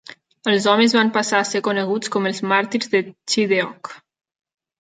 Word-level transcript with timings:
Els 0.51 0.63
homes 0.71 0.95
van 0.99 1.11
passar 1.17 1.41
a 1.41 1.47
ser 1.49 1.61
coneguts 1.69 2.13
com 2.17 2.31
els 2.31 2.41
màrtirs 2.53 2.91
de 2.95 3.03
Chideock. 3.35 3.93